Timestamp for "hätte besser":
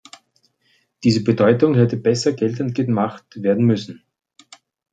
1.75-2.33